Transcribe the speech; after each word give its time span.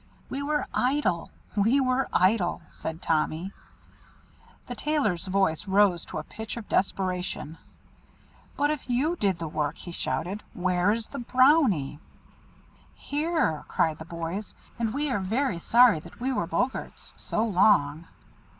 "We 0.31 0.41
were 0.41 0.65
idle, 0.73 1.29
we 1.55 1.79
were 1.79 2.07
idle," 2.11 2.63
said 2.71 3.03
Tommy. 3.03 3.51
The 4.65 4.73
Tailor's 4.73 5.27
voice 5.27 5.67
rose 5.67 6.05
to 6.05 6.17
a 6.17 6.23
pitch 6.23 6.57
of 6.57 6.67
desperation 6.67 7.59
"But 8.57 8.71
if 8.71 8.89
you 8.89 9.15
did 9.15 9.37
the 9.37 9.47
work," 9.47 9.77
he 9.77 9.91
shouted, 9.91 10.41
"where 10.55 10.91
is 10.91 11.05
the 11.05 11.19
Brownie?" 11.19 11.99
"Here!" 12.95 13.63
cried 13.67 13.99
the 13.99 14.05
boys, 14.05 14.55
"and 14.79 14.91
we 14.91 15.11
are 15.11 15.19
very 15.19 15.59
sorry 15.59 15.99
that 15.99 16.19
we 16.19 16.33
were 16.33 16.47
Boggarts 16.47 17.13
so 17.15 17.45
long." 17.45 18.07